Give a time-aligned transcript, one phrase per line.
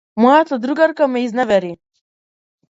[0.23, 1.71] Мојата другарка ме изневери.